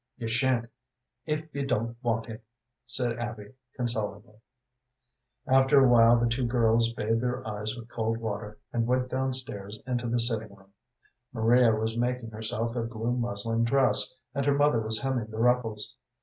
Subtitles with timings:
[0.17, 0.67] "You sha'n't
[1.27, 2.39] if you don't want him,"
[2.87, 4.33] said Abby, consolingly.
[5.45, 9.31] After a while the two girls bathed their eyes with cold water, and went down
[9.33, 10.73] stairs into the sitting room.
[11.31, 15.95] Maria was making herself a blue muslin dress, and her mother was hemming the ruffles.